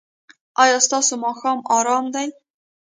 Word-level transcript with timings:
ایا 0.63 0.77
ستاسو 0.87 1.13
ماښام 1.25 1.59
ارام 1.77 2.05
دی؟ 2.13 2.27